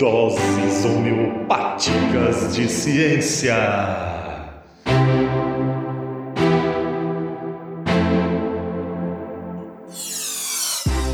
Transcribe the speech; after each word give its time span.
Doses 0.00 0.82
homeopáticas 0.86 2.56
de 2.56 2.66
ciência. 2.70 3.54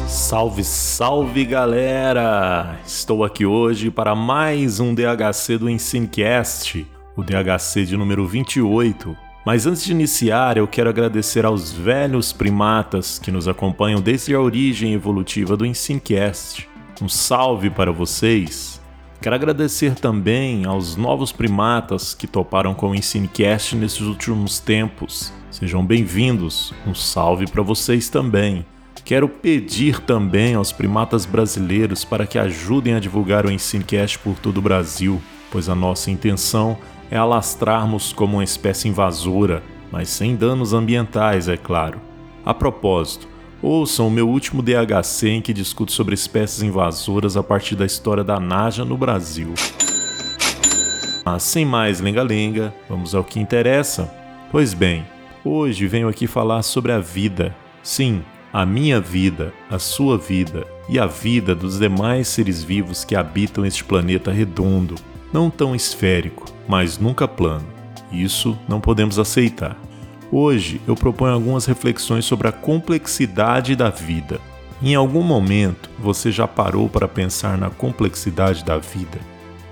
Salve, 0.07 0.63
salve 0.63 1.45
galera! 1.45 2.79
Estou 2.87 3.25
aqui 3.25 3.45
hoje 3.45 3.91
para 3.91 4.15
mais 4.15 4.79
um 4.79 4.95
DHC 4.95 5.59
do 5.59 5.69
Ensinecast, 5.69 6.87
o 7.17 7.25
DHC 7.25 7.87
de 7.87 7.97
número 7.97 8.25
28. 8.25 9.17
Mas 9.45 9.67
antes 9.67 9.85
de 9.85 9.91
iniciar, 9.91 10.57
eu 10.57 10.69
quero 10.69 10.91
agradecer 10.91 11.45
aos 11.45 11.73
velhos 11.73 12.33
primatas 12.33 13.19
que 13.19 13.33
nos 13.33 13.49
acompanham 13.49 14.01
desde 14.01 14.33
a 14.33 14.41
origem 14.41 14.93
evolutiva 14.93 15.57
do 15.57 15.67
Ensinecast. 15.67 16.69
Um 17.03 17.09
salve 17.11 17.69
para 17.69 17.93
vocês! 17.93 18.76
Quero 19.21 19.35
agradecer 19.35 19.95
também 19.95 20.67
aos 20.67 20.95
novos 20.95 21.33
primatas 21.33 22.15
que 22.15 22.27
toparam 22.27 22.75
com 22.75 22.91
o 22.91 22.95
Ensinecast 22.95 23.75
nesses 23.75 24.03
últimos 24.03 24.61
tempos. 24.61 25.33
Sejam 25.51 25.85
bem-vindos, 25.85 26.73
um 26.87 26.95
salve 26.95 27.47
para 27.47 27.63
vocês 27.63 28.09
também. 28.09 28.65
Quero 29.05 29.29
pedir 29.29 30.01
também 30.01 30.55
aos 30.55 30.71
primatas 30.71 31.25
brasileiros 31.25 32.05
para 32.05 32.27
que 32.27 32.39
ajudem 32.39 32.95
a 32.95 33.01
divulgar 33.01 33.47
o 33.47 33.51
Ensinecast 33.51 34.19
por 34.19 34.39
todo 34.39 34.59
o 34.59 34.63
Brasil, 34.63 35.21
pois 35.51 35.69
a 35.69 35.75
nossa 35.75 36.11
intenção 36.11 36.77
é 37.11 37.17
alastrarmos 37.17 38.13
como 38.13 38.37
uma 38.37 38.45
espécie 38.45 38.89
invasora, 38.89 39.63
mas 39.91 40.09
sem 40.09 40.37
danos 40.37 40.73
ambientais, 40.73 41.49
é 41.49 41.57
claro. 41.57 42.01
A 42.45 42.53
propósito, 42.53 43.27
Ouçam 43.63 44.09
o 44.09 44.11
meu 44.11 44.29
último 44.29 44.63
DHC 44.63 45.29
em 45.29 45.41
que 45.41 45.53
discuto 45.53 45.91
sobre 45.91 46.15
espécies 46.15 46.63
invasoras 46.63 47.37
a 47.37 47.43
partir 47.43 47.75
da 47.75 47.87
história 47.87 48.23
da 48.23 48.39
Naja 48.39 48.85
no 48.85 48.97
Brasil. 48.97 49.55
Mas 51.25 51.43
sem 51.43 51.65
mais 51.65 51.99
lenga-lenga, 51.99 52.73
vamos 52.89 53.15
ao 53.15 53.25
que 53.25 53.41
interessa. 53.41 54.13
Pois 54.53 54.75
bem, 54.75 55.07
hoje 55.45 55.87
venho 55.87 56.07
aqui 56.07 56.27
falar 56.27 56.63
sobre 56.63 56.93
a 56.93 56.99
vida. 56.99 57.57
Sim, 57.83 58.23
a 58.53 58.65
minha 58.67 59.01
vida, 59.01 59.53
a 59.71 59.79
sua 59.79 60.19
vida 60.19 60.67
e 60.89 60.99
a 60.99 61.07
vida 61.07 61.55
dos 61.55 61.79
demais 61.79 62.29
seres 62.29 62.63
vivos 62.63 63.05
que 63.05 63.17
habitam 63.17 63.67
este 63.67 63.83
planeta 63.83 64.31
redondo, 64.31 64.95
não 65.33 65.51
tão 65.51 65.75
esférico, 65.75 66.45
mas 66.69 66.99
nunca 66.99 67.27
plano. 67.27 67.67
Isso 68.13 68.57
não 68.69 68.81
podemos 68.81 69.19
aceitar. 69.19 69.77
Hoje 70.31 70.81
eu 70.89 70.97
proponho 70.97 71.35
algumas 71.35 71.67
reflexões 71.67 72.25
sobre 72.25 72.49
a 72.49 72.53
complexidade 72.53 73.77
da 73.77 73.91
vida. 73.91 74.41
Em 74.83 74.95
algum 74.95 75.23
momento 75.23 75.89
você 75.99 76.33
já 76.33 76.49
parou 76.49 76.89
para 76.89 77.07
pensar 77.07 77.57
na 77.57 77.71
complexidade 77.71 78.65
da 78.65 78.77
vida? 78.77 79.19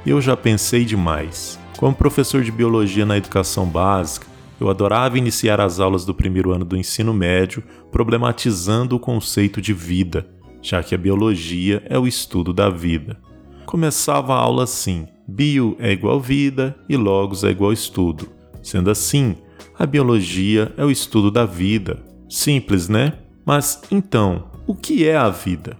Eu 0.06 0.20
já 0.20 0.36
pensei 0.36 0.84
demais. 0.84 1.58
Como 1.77 1.94
professor 1.94 2.42
de 2.42 2.52
biologia 2.52 3.05
na 3.05 3.16
educação 3.16 3.66
básica, 3.66 4.27
eu 4.60 4.70
adorava 4.70 5.19
iniciar 5.19 5.60
as 5.60 5.80
aulas 5.80 6.05
do 6.05 6.14
primeiro 6.14 6.52
ano 6.52 6.64
do 6.64 6.77
ensino 6.77 7.12
médio 7.12 7.62
problematizando 7.91 8.94
o 8.94 9.00
conceito 9.00 9.60
de 9.60 9.72
vida, 9.72 10.27
já 10.62 10.82
que 10.82 10.94
a 10.94 10.98
biologia 10.98 11.82
é 11.86 11.98
o 11.98 12.06
estudo 12.06 12.52
da 12.52 12.70
vida. 12.70 13.19
Começava 13.66 14.34
a 14.34 14.38
aula 14.38 14.62
assim: 14.62 15.08
bio 15.27 15.77
é 15.80 15.91
igual 15.91 16.20
vida 16.20 16.77
e 16.88 16.97
logos 16.97 17.42
é 17.42 17.50
igual 17.50 17.72
estudo. 17.72 18.28
Sendo 18.62 18.91
assim, 18.91 19.36
a 19.79 19.87
biologia 19.87 20.73
é 20.77 20.84
o 20.84 20.91
estudo 20.91 21.31
da 21.31 21.45
vida. 21.45 22.03
Simples, 22.29 22.89
né? 22.89 23.15
Mas 23.45 23.83
então, 23.91 24.51
o 24.67 24.75
que 24.75 25.06
é 25.06 25.17
a 25.17 25.29
vida? 25.29 25.77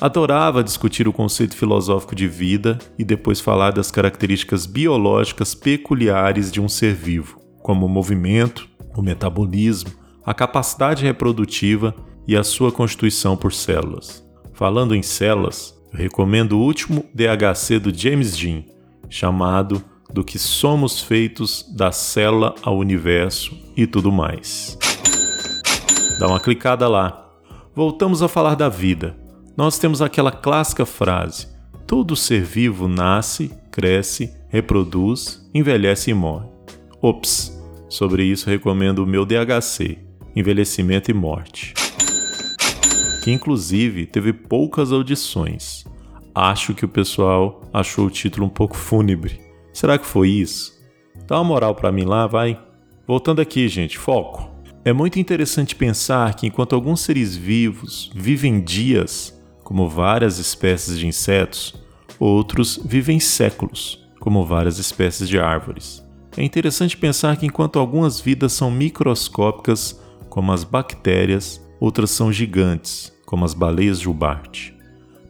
Adorava 0.00 0.62
discutir 0.62 1.08
o 1.08 1.12
conceito 1.12 1.56
filosófico 1.56 2.14
de 2.14 2.28
vida 2.28 2.78
e 2.98 3.04
depois 3.04 3.40
falar 3.40 3.70
das 3.70 3.90
características 3.90 4.66
biológicas 4.66 5.54
peculiares 5.54 6.52
de 6.52 6.60
um 6.60 6.68
ser 6.68 6.94
vivo, 6.94 7.40
como 7.62 7.86
o 7.86 7.88
movimento, 7.88 8.68
o 8.94 9.00
metabolismo, 9.00 9.90
a 10.24 10.34
capacidade 10.34 11.02
reprodutiva 11.02 11.94
e 12.28 12.36
a 12.36 12.44
sua 12.44 12.70
constituição 12.70 13.36
por 13.36 13.52
células. 13.52 14.22
Falando 14.52 14.94
em 14.94 15.02
células, 15.02 15.74
eu 15.92 15.98
recomendo 15.98 16.58
o 16.58 16.62
último 16.62 17.06
DHC 17.14 17.78
do 17.78 17.96
James 17.96 18.36
Dean, 18.36 18.64
chamado 19.08 19.82
do 20.12 20.24
que 20.24 20.38
somos 20.38 21.00
feitos 21.00 21.64
da 21.74 21.92
célula 21.92 22.54
ao 22.62 22.78
universo 22.78 23.56
e 23.76 23.86
tudo 23.86 24.10
mais. 24.12 24.78
Dá 26.18 26.28
uma 26.28 26.40
clicada 26.40 26.88
lá. 26.88 27.30
Voltamos 27.74 28.22
a 28.22 28.28
falar 28.28 28.54
da 28.54 28.68
vida. 28.68 29.16
Nós 29.56 29.78
temos 29.78 30.00
aquela 30.00 30.32
clássica 30.32 30.86
frase: 30.86 31.48
todo 31.86 32.16
ser 32.16 32.42
vivo 32.42 32.88
nasce, 32.88 33.50
cresce, 33.70 34.32
reproduz, 34.48 35.46
envelhece 35.54 36.10
e 36.10 36.14
morre. 36.14 36.48
Ops, 37.02 37.56
sobre 37.88 38.24
isso 38.24 38.48
recomendo 38.48 39.00
o 39.00 39.06
meu 39.06 39.26
DHC, 39.26 39.98
Envelhecimento 40.34 41.10
e 41.10 41.14
Morte, 41.14 41.74
que 43.22 43.30
inclusive 43.30 44.06
teve 44.06 44.32
poucas 44.32 44.92
audições. 44.92 45.84
Acho 46.34 46.74
que 46.74 46.84
o 46.84 46.88
pessoal 46.88 47.62
achou 47.72 48.06
o 48.06 48.10
título 48.10 48.46
um 48.46 48.50
pouco 48.50 48.76
fúnebre. 48.76 49.45
Será 49.76 49.98
que 49.98 50.06
foi 50.06 50.30
isso? 50.30 50.72
Dá 51.26 51.36
uma 51.36 51.44
moral 51.44 51.74
para 51.74 51.92
mim 51.92 52.06
lá, 52.06 52.26
vai. 52.26 52.58
Voltando 53.06 53.42
aqui, 53.42 53.68
gente, 53.68 53.98
foco. 53.98 54.50
É 54.82 54.90
muito 54.90 55.18
interessante 55.18 55.76
pensar 55.76 56.34
que 56.34 56.46
enquanto 56.46 56.74
alguns 56.74 57.02
seres 57.02 57.36
vivos 57.36 58.10
vivem 58.14 58.58
dias, 58.58 59.38
como 59.62 59.86
várias 59.86 60.38
espécies 60.38 60.98
de 60.98 61.06
insetos, 61.06 61.74
outros 62.18 62.80
vivem 62.82 63.20
séculos, 63.20 64.02
como 64.18 64.46
várias 64.46 64.78
espécies 64.78 65.28
de 65.28 65.38
árvores. 65.38 66.02
É 66.38 66.42
interessante 66.42 66.96
pensar 66.96 67.36
que 67.36 67.44
enquanto 67.44 67.78
algumas 67.78 68.18
vidas 68.18 68.54
são 68.54 68.70
microscópicas, 68.70 70.00
como 70.30 70.52
as 70.52 70.64
bactérias, 70.64 71.62
outras 71.78 72.10
são 72.10 72.32
gigantes, 72.32 73.12
como 73.26 73.44
as 73.44 73.52
baleias 73.52 74.00
jubarte. 74.00 74.74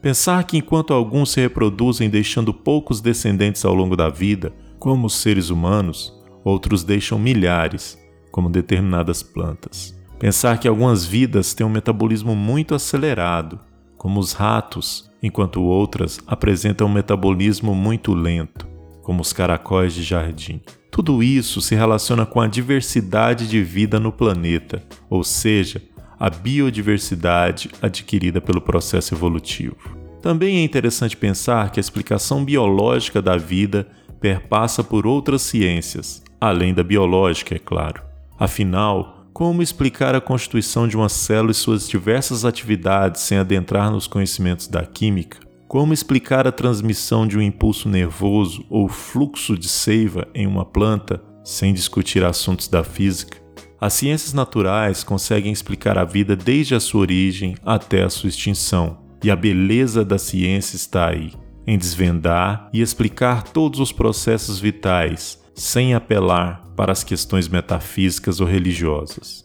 Pensar 0.07 0.45
que 0.45 0.57
enquanto 0.57 0.95
alguns 0.95 1.33
se 1.33 1.41
reproduzem 1.41 2.09
deixando 2.09 2.55
poucos 2.55 3.01
descendentes 3.01 3.65
ao 3.65 3.75
longo 3.75 3.97
da 3.97 4.09
vida, 4.09 4.55
como 4.79 5.09
os 5.09 5.15
seres 5.15 5.51
humanos, 5.51 6.15
outros 6.45 6.85
deixam 6.85 7.19
milhares, 7.19 7.99
como 8.31 8.49
determinadas 8.49 9.21
plantas. 9.21 9.99
Pensar 10.17 10.61
que 10.61 10.69
algumas 10.69 11.05
vidas 11.05 11.55
têm 11.55 11.67
um 11.67 11.71
metabolismo 11.71 12.37
muito 12.37 12.73
acelerado, 12.73 13.59
como 13.99 14.21
os 14.21 14.33
ratos, 14.33 15.11
enquanto 15.21 15.61
outras 15.61 16.21
apresentam 16.25 16.87
um 16.87 16.93
metabolismo 16.93 17.75
muito 17.75 18.15
lento, 18.15 18.65
como 19.03 19.23
os 19.23 19.33
caracóis 19.33 19.93
de 19.93 20.05
jardim. 20.05 20.61
Tudo 20.89 21.21
isso 21.21 21.61
se 21.61 21.75
relaciona 21.75 22.25
com 22.25 22.41
a 22.41 22.47
diversidade 22.47 23.49
de 23.49 23.61
vida 23.61 23.99
no 23.99 24.13
planeta, 24.13 24.85
ou 25.11 25.25
seja, 25.25 25.83
a 26.19 26.31
biodiversidade 26.31 27.71
adquirida 27.81 28.41
pelo 28.41 28.61
processo 28.61 29.15
evolutivo. 29.15 29.97
Também 30.23 30.59
é 30.59 30.65
interessante 30.65 31.17
pensar 31.17 31.71
que 31.71 31.79
a 31.79 31.83
explicação 31.83 32.45
biológica 32.45 33.23
da 33.23 33.37
vida 33.37 33.87
perpassa 34.21 34.83
por 34.83 35.07
outras 35.07 35.43
ciências, 35.43 36.23
além 36.41 36.75
da 36.75 36.83
biológica, 36.83 37.55
é 37.55 37.59
claro. 37.59 38.03
Afinal, 38.39 39.27
como 39.33 39.63
explicar 39.63 40.15
a 40.15 40.21
constituição 40.21 40.89
de 40.89 40.97
uma 40.97 41.09
célula 41.09 41.51
e 41.51 41.55
suas 41.55 41.89
diversas 41.89 42.45
atividades 42.45 43.21
sem 43.21 43.39
adentrar 43.39 43.91
nos 43.91 44.07
conhecimentos 44.07 44.67
da 44.67 44.85
química? 44.85 45.39
Como 45.69 45.93
explicar 45.93 46.47
a 46.47 46.53
transmissão 46.53 47.27
de 47.27 47.37
um 47.37 47.43
impulso 47.43 47.89
nervoso 47.89 48.65
ou 48.71 48.89
fluxo 48.89 49.59
de 49.59 49.69
seiva 49.69 50.27
em 50.35 50.47
uma 50.47 50.65
planta 50.65 51.23
sem 51.45 51.75
discutir 51.75 52.25
assuntos 52.25 52.67
da 52.67 52.83
física? 52.83 53.46
As 53.79 53.93
ciências 53.93 54.33
naturais 54.33 55.05
conseguem 55.05 55.53
explicar 55.53 55.99
a 55.99 56.05
vida 56.05 56.35
desde 56.35 56.75
a 56.75 56.81
sua 56.81 57.03
origem 57.03 57.57
até 57.65 58.03
a 58.03 58.09
sua 58.09 58.29
extinção, 58.29 59.05
e 59.23 59.31
a 59.31 59.37
beleza 59.37 60.05
da 60.05 60.19
ciência 60.19 60.77
está 60.77 61.11
aí, 61.11 61.33
em 61.67 61.77
desvendar 61.77 62.71
e 62.73 62.81
explicar 62.81 63.43
todos 63.43 63.79
os 63.79 63.93
processos 63.93 64.59
vitais, 64.59 65.43
sem 65.55 65.95
apelar 65.95 66.65
para 66.75 66.93
as 66.93 67.05
questões 67.05 67.49
metafísicas 67.49 68.41
ou 68.41 68.47
religiosas. 68.47 69.45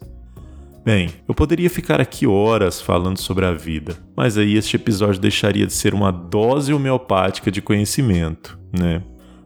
Bem, 0.84 1.10
eu 1.28 1.34
poderia 1.34 1.68
ficar 1.68 2.00
aqui 2.00 2.26
horas 2.26 2.80
falando 2.80 3.18
sobre 3.18 3.44
a 3.44 3.52
vida, 3.52 3.96
mas 4.16 4.38
aí 4.38 4.56
este 4.56 4.76
episódio 4.76 5.20
deixaria 5.20 5.66
de 5.66 5.72
ser 5.72 5.94
uma 5.94 6.10
dose 6.10 6.72
homeopática 6.72 7.50
de 7.50 7.60
conhecimento, 7.60 8.58
né? 8.76 9.02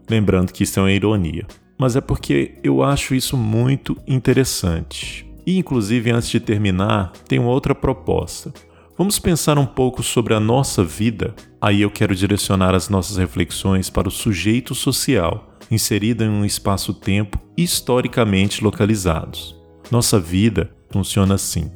Lembrando 0.08 0.52
que 0.52 0.62
isso 0.62 0.78
é 0.78 0.82
uma 0.82 0.92
ironia 0.92 1.44
mas 1.78 1.96
é 1.96 2.00
porque 2.00 2.58
eu 2.62 2.82
acho 2.82 3.14
isso 3.14 3.36
muito 3.36 3.96
interessante. 4.06 5.26
E, 5.46 5.58
inclusive, 5.58 6.10
antes 6.10 6.28
de 6.28 6.40
terminar, 6.40 7.12
uma 7.38 7.50
outra 7.50 7.74
proposta. 7.74 8.52
Vamos 8.98 9.18
pensar 9.18 9.58
um 9.58 9.66
pouco 9.66 10.02
sobre 10.02 10.34
a 10.34 10.40
nossa 10.40 10.82
vida? 10.82 11.34
Aí 11.60 11.82
eu 11.82 11.90
quero 11.90 12.14
direcionar 12.14 12.74
as 12.74 12.88
nossas 12.88 13.16
reflexões 13.18 13.90
para 13.90 14.08
o 14.08 14.10
sujeito 14.10 14.74
social, 14.74 15.54
inserido 15.70 16.24
em 16.24 16.28
um 16.28 16.44
espaço-tempo 16.44 17.38
historicamente 17.56 18.64
localizados. 18.64 19.54
Nossa 19.90 20.18
vida 20.18 20.70
funciona 20.90 21.34
assim: 21.34 21.70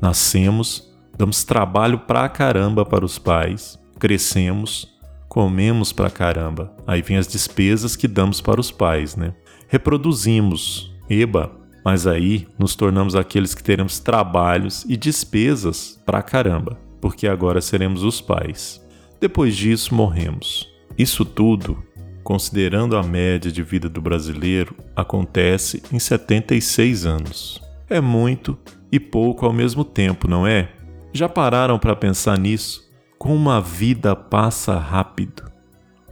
nascemos, 0.00 0.90
damos 1.16 1.44
trabalho 1.44 1.98
pra 2.00 2.28
caramba 2.28 2.86
para 2.86 3.04
os 3.04 3.18
pais, 3.18 3.78
crescemos, 3.98 4.92
Comemos 5.32 5.94
pra 5.94 6.10
caramba. 6.10 6.76
Aí 6.86 7.00
vem 7.00 7.16
as 7.16 7.26
despesas 7.26 7.96
que 7.96 8.06
damos 8.06 8.42
para 8.42 8.60
os 8.60 8.70
pais, 8.70 9.16
né? 9.16 9.32
Reproduzimos. 9.72 10.94
Eba, 11.08 11.50
mas 11.82 12.06
aí 12.06 12.46
nos 12.58 12.76
tornamos 12.76 13.16
aqueles 13.16 13.54
que 13.54 13.64
teremos 13.64 13.98
trabalhos 13.98 14.84
e 14.86 14.98
despesas 14.98 15.98
pra 16.04 16.20
caramba, 16.20 16.78
porque 17.00 17.26
agora 17.26 17.58
seremos 17.62 18.02
os 18.02 18.20
pais. 18.20 18.86
Depois 19.18 19.56
disso, 19.56 19.94
morremos. 19.94 20.70
Isso 20.98 21.24
tudo, 21.24 21.82
considerando 22.22 22.98
a 22.98 23.02
média 23.02 23.50
de 23.50 23.62
vida 23.62 23.88
do 23.88 24.02
brasileiro, 24.02 24.76
acontece 24.94 25.82
em 25.90 25.98
76 25.98 27.06
anos. 27.06 27.58
É 27.88 27.98
muito 27.98 28.58
e 28.92 29.00
pouco 29.00 29.46
ao 29.46 29.54
mesmo 29.54 29.86
tempo, 29.86 30.28
não 30.28 30.46
é? 30.46 30.70
Já 31.14 31.30
pararam 31.30 31.78
para 31.78 31.96
pensar 31.96 32.38
nisso? 32.38 32.92
Como 33.18 33.34
uma 33.34 33.58
vida 33.58 34.14
passa 34.14 34.78
rápido. 34.78 35.50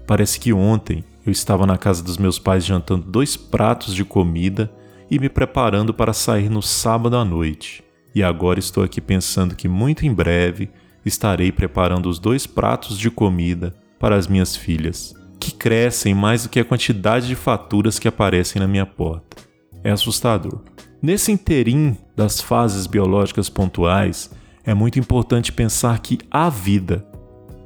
Parece 0.07 0.41
que 0.41 0.51
ontem 0.51 1.05
eu 1.25 1.33
estava 1.33 1.67
na 1.67 1.77
casa 1.77 2.03
dos 2.03 2.17
meus 2.17 2.39
pais 2.39 2.65
jantando 2.65 3.11
dois 3.11 3.37
pratos 3.37 3.95
de 3.95 4.05
comida 4.05 4.73
e 5.11 5.19
me 5.19 5.29
preparando 5.29 5.93
para 5.93 6.13
sair 6.13 6.49
no 6.49 6.63
sábado 6.63 7.17
à 7.17 7.25
noite. 7.25 7.83
E 8.15 8.23
agora 8.23 8.59
estou 8.59 8.83
aqui 8.83 9.01
pensando 9.01 9.55
que 9.55 9.69
muito 9.69 10.07
em 10.07 10.13
breve 10.13 10.71
estarei 11.05 11.53
preparando 11.53 12.09
os 12.09 12.19
dois 12.19 12.47
pratos 12.47 12.99
de 12.99 13.11
comida 13.11 13.75
para 13.99 14.17
as 14.17 14.27
minhas 14.27 14.57
filhas, 14.57 15.15
que 15.39 15.53
crescem 15.53 16.15
mais 16.15 16.43
do 16.43 16.49
que 16.49 16.61
a 16.61 16.65
quantidade 16.65 17.27
de 17.27 17.35
faturas 17.35 17.99
que 17.99 18.09
aparecem 18.09 18.61
na 18.61 18.69
minha 18.69 18.87
porta. 18.87 19.37
É 19.85 19.91
assustador. 19.91 20.61
Nesse 21.03 21.33
interim 21.33 21.97
das 22.15 22.41
fases 22.41 22.87
biológicas 22.87 23.49
pontuais, 23.49 24.31
é 24.65 24.75
muito 24.75 24.99
importante 24.99 25.53
pensar 25.53 25.99
que 26.01 26.19
há 26.31 26.51
vida, 26.51 27.07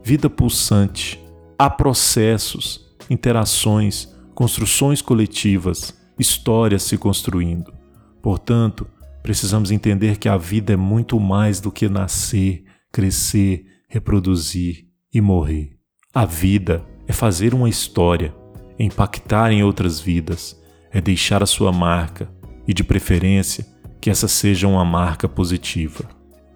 vida 0.03 0.31
pulsante, 0.31 1.21
há 1.59 1.69
processos, 1.69 2.85
interações, 3.11 4.09
construções 4.35 5.01
coletivas, 5.01 5.95
histórias 6.19 6.83
se 6.83 6.97
construindo. 6.97 7.73
Portanto, 8.23 8.87
precisamos 9.23 9.71
entender 9.71 10.17
que 10.17 10.29
a 10.29 10.37
vida 10.37 10.73
é 10.73 10.77
muito 10.77 11.19
mais 11.19 11.61
do 11.61 11.71
que 11.71 11.89
nascer, 11.89 12.65
crescer, 12.93 13.65
reproduzir 13.89 14.87
e 15.12 15.21
morrer. 15.21 15.77
A 16.12 16.25
vida 16.25 16.85
é 17.06 17.12
fazer 17.12 17.55
uma 17.55 17.69
história, 17.69 18.35
é 18.79 18.85
impactar 18.85 19.53
em 19.53 19.62
outras 19.62 20.01
vidas, 20.01 20.61
é 20.91 21.01
deixar 21.01 21.43
a 21.43 21.47
sua 21.47 21.73
marca 21.73 22.31
e, 22.67 22.73
de 22.73 22.85
preferência, 22.85 23.67
que 24.01 24.11
essa 24.11 24.29
seja 24.29 24.69
uma 24.69 24.85
marca 24.85 25.29
positiva. 25.29 26.09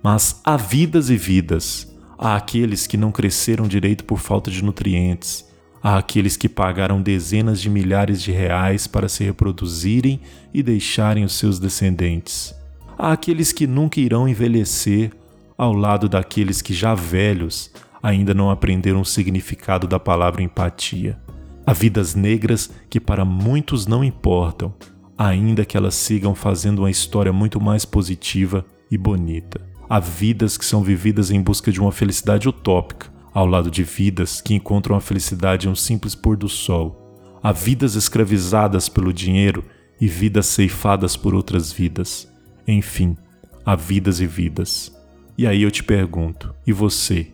Mas 0.02 0.40
há 0.44 0.56
vidas 0.56 1.10
e 1.10 1.16
vidas, 1.16 1.92
há 2.16 2.36
aqueles 2.36 2.86
que 2.86 2.96
não 2.96 3.10
cresceram 3.10 3.66
direito 3.66 4.04
por 4.04 4.18
falta 4.18 4.50
de 4.50 4.62
nutrientes, 4.62 5.47
Há 5.82 5.98
aqueles 5.98 6.36
que 6.36 6.48
pagaram 6.48 7.00
dezenas 7.00 7.60
de 7.60 7.70
milhares 7.70 8.20
de 8.20 8.32
reais 8.32 8.86
para 8.86 9.08
se 9.08 9.22
reproduzirem 9.24 10.20
e 10.52 10.62
deixarem 10.62 11.24
os 11.24 11.34
seus 11.34 11.58
descendentes. 11.58 12.54
Há 12.98 13.12
aqueles 13.12 13.52
que 13.52 13.66
nunca 13.66 14.00
irão 14.00 14.28
envelhecer, 14.28 15.12
ao 15.56 15.72
lado 15.72 16.08
daqueles 16.08 16.60
que, 16.60 16.74
já 16.74 16.94
velhos, 16.94 17.70
ainda 18.02 18.34
não 18.34 18.50
aprenderam 18.50 19.00
o 19.00 19.04
significado 19.04 19.86
da 19.86 20.00
palavra 20.00 20.42
empatia. 20.42 21.18
Há 21.64 21.72
vidas 21.72 22.14
negras 22.14 22.70
que 22.88 22.98
para 22.98 23.24
muitos 23.24 23.86
não 23.86 24.02
importam, 24.02 24.74
ainda 25.16 25.64
que 25.64 25.76
elas 25.76 25.94
sigam 25.94 26.34
fazendo 26.34 26.80
uma 26.80 26.90
história 26.90 27.32
muito 27.32 27.60
mais 27.60 27.84
positiva 27.84 28.64
e 28.90 28.96
bonita. 28.96 29.60
Há 29.88 30.00
vidas 30.00 30.56
que 30.56 30.64
são 30.64 30.82
vividas 30.82 31.30
em 31.30 31.40
busca 31.40 31.70
de 31.70 31.80
uma 31.80 31.92
felicidade 31.92 32.48
utópica, 32.48 33.17
ao 33.38 33.46
lado 33.46 33.70
de 33.70 33.84
vidas 33.84 34.40
que 34.40 34.52
encontram 34.52 34.96
a 34.96 35.00
felicidade 35.00 35.68
em 35.68 35.70
um 35.70 35.74
simples 35.74 36.12
pôr 36.12 36.36
do 36.36 36.48
sol. 36.48 37.38
Há 37.40 37.52
vidas 37.52 37.94
escravizadas 37.94 38.88
pelo 38.88 39.12
dinheiro 39.12 39.64
e 40.00 40.08
vidas 40.08 40.46
ceifadas 40.46 41.16
por 41.16 41.36
outras 41.36 41.70
vidas. 41.70 42.28
Enfim, 42.66 43.16
há 43.64 43.76
vidas 43.76 44.18
e 44.18 44.26
vidas. 44.26 44.92
E 45.36 45.46
aí 45.46 45.62
eu 45.62 45.70
te 45.70 45.84
pergunto: 45.84 46.52
e 46.66 46.72
você? 46.72 47.28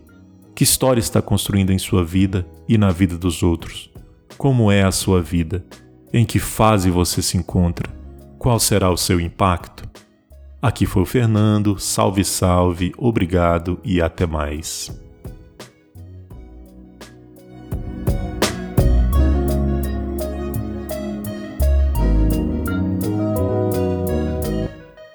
Que 0.53 0.63
história 0.63 0.99
está 0.99 1.23
construindo 1.23 1.71
em 1.71 1.79
sua 1.79 2.03
vida 2.05 2.45
e 2.69 2.77
na 2.77 2.91
vida 2.91 3.17
dos 3.17 3.41
outros? 3.41 3.89
Como 4.37 4.71
é 4.71 4.83
a 4.83 4.91
sua 4.91 5.23
vida? 5.23 5.65
Em 6.13 6.23
que 6.23 6.37
fase 6.37 6.91
você 6.91 7.19
se 7.19 7.35
encontra? 7.35 7.91
Qual 8.37 8.59
será 8.59 8.91
o 8.91 8.97
seu 8.97 9.19
impacto? 9.19 9.89
Aqui 10.61 10.85
foi 10.85 11.01
o 11.01 11.07
Fernando, 11.07 11.79
salve, 11.79 12.23
salve, 12.23 12.93
obrigado 12.95 13.79
e 13.83 13.99
até 13.99 14.27
mais. 14.27 15.03